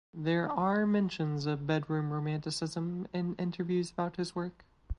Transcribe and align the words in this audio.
There 0.15 0.49
are 0.51 0.87
mentions 0.87 1.45
of 1.45 1.67
bedroom 1.67 2.11
romanticism 2.11 3.07
in 3.13 3.35
interviews 3.35 3.91
about 3.91 4.15
his 4.15 4.33
work. 4.33 4.65